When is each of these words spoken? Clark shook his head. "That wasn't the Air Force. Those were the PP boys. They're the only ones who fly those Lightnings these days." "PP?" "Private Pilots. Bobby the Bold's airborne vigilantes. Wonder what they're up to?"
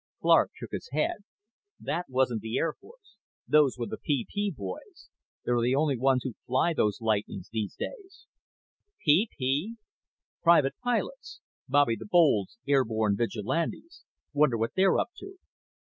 Clark 0.19 0.49
shook 0.55 0.71
his 0.71 0.89
head. 0.91 1.17
"That 1.79 2.09
wasn't 2.09 2.41
the 2.41 2.57
Air 2.57 2.73
Force. 2.73 3.17
Those 3.47 3.77
were 3.77 3.85
the 3.85 3.99
PP 3.99 4.51
boys. 4.55 5.09
They're 5.45 5.61
the 5.61 5.75
only 5.75 5.95
ones 5.95 6.23
who 6.23 6.33
fly 6.47 6.73
those 6.73 7.01
Lightnings 7.01 7.49
these 7.53 7.75
days." 7.77 8.25
"PP?" 9.07 9.75
"Private 10.41 10.73
Pilots. 10.83 11.41
Bobby 11.69 11.95
the 11.99 12.07
Bold's 12.07 12.57
airborne 12.67 13.15
vigilantes. 13.15 14.03
Wonder 14.33 14.57
what 14.57 14.71
they're 14.75 14.97
up 14.97 15.11
to?" 15.19 15.37